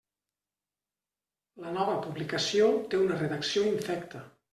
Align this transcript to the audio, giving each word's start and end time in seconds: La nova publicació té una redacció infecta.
La 1.65 1.73
nova 1.75 1.97
publicació 2.05 2.71
té 2.95 3.03
una 3.03 3.19
redacció 3.21 3.67
infecta. 3.73 4.23